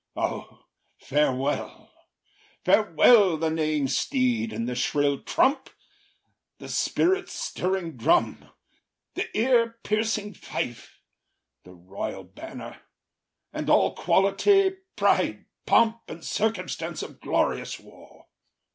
O, 0.15 0.65
farewell, 0.97 1.93
Farewell 2.65 3.37
the 3.37 3.51
neighing 3.51 3.87
steed 3.87 4.51
and 4.51 4.67
the 4.67 4.73
shrill 4.73 5.21
trump, 5.21 5.69
The 6.57 6.69
spirit 6.69 7.29
stirring 7.29 7.97
drum, 7.97 8.49
the 9.13 9.27
ear 9.37 9.77
piercing 9.83 10.33
fife, 10.33 10.99
The 11.65 11.75
royal 11.75 12.23
banner, 12.23 12.81
and 13.53 13.69
all 13.69 13.93
quality, 13.93 14.71
Pride, 14.95 15.45
pomp, 15.67 16.01
and 16.07 16.25
circumstance 16.25 17.03
of 17.03 17.21
glorious 17.21 17.79
war! 17.79 18.25